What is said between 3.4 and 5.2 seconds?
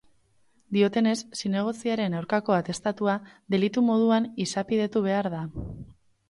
delitu moduan izapidetu